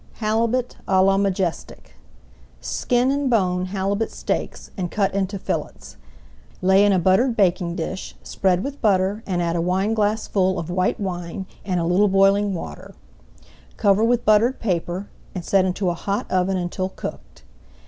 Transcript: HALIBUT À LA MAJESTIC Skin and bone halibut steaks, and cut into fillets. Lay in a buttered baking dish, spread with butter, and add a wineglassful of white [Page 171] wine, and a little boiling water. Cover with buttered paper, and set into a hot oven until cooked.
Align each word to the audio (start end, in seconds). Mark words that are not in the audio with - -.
HALIBUT 0.13 0.77
À 0.87 1.05
LA 1.05 1.15
MAJESTIC 1.19 1.93
Skin 2.59 3.11
and 3.11 3.29
bone 3.29 3.65
halibut 3.65 4.09
steaks, 4.09 4.71
and 4.75 4.89
cut 4.89 5.13
into 5.13 5.37
fillets. 5.37 5.95
Lay 6.59 6.83
in 6.83 6.91
a 6.91 6.97
buttered 6.97 7.37
baking 7.37 7.75
dish, 7.75 8.15
spread 8.23 8.63
with 8.63 8.81
butter, 8.81 9.21
and 9.27 9.43
add 9.43 9.55
a 9.55 9.61
wineglassful 9.61 10.57
of 10.57 10.71
white 10.71 10.97
[Page 10.97 11.05
171] 11.05 11.37
wine, 11.37 11.45
and 11.63 11.79
a 11.79 11.83
little 11.85 12.07
boiling 12.07 12.55
water. 12.55 12.95
Cover 13.77 14.03
with 14.03 14.25
buttered 14.25 14.59
paper, 14.59 15.07
and 15.35 15.45
set 15.45 15.65
into 15.65 15.91
a 15.91 15.93
hot 15.93 16.25
oven 16.31 16.57
until 16.57 16.89
cooked. 16.89 17.43